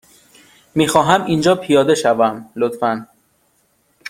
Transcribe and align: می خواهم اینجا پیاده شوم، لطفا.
می 0.75 0.87
خواهم 0.87 1.25
اینجا 1.25 1.55
پیاده 1.55 1.95
شوم، 1.95 2.49
لطفا. 2.55 3.07